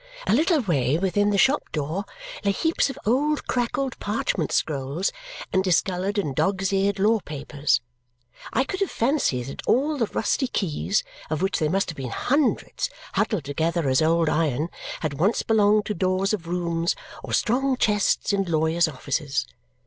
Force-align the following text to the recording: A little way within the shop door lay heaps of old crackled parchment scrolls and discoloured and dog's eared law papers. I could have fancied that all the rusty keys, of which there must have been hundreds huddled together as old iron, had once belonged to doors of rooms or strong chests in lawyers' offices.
A 0.25 0.33
little 0.33 0.61
way 0.61 0.97
within 0.97 1.29
the 1.29 1.37
shop 1.37 1.71
door 1.71 2.05
lay 2.43 2.51
heaps 2.51 2.89
of 2.89 2.97
old 3.05 3.45
crackled 3.45 3.99
parchment 3.99 4.51
scrolls 4.51 5.11
and 5.53 5.63
discoloured 5.63 6.17
and 6.17 6.35
dog's 6.35 6.73
eared 6.73 6.97
law 6.97 7.19
papers. 7.19 7.81
I 8.51 8.63
could 8.63 8.79
have 8.79 8.89
fancied 8.89 9.43
that 9.43 9.61
all 9.67 9.99
the 9.99 10.07
rusty 10.07 10.47
keys, 10.47 11.03
of 11.29 11.43
which 11.43 11.59
there 11.59 11.69
must 11.69 11.91
have 11.91 11.97
been 11.97 12.09
hundreds 12.09 12.89
huddled 13.13 13.43
together 13.43 13.87
as 13.87 14.01
old 14.01 14.27
iron, 14.27 14.69
had 15.01 15.19
once 15.19 15.43
belonged 15.43 15.85
to 15.85 15.93
doors 15.93 16.33
of 16.33 16.47
rooms 16.47 16.95
or 17.23 17.31
strong 17.31 17.77
chests 17.77 18.33
in 18.33 18.45
lawyers' 18.45 18.87
offices. 18.87 19.45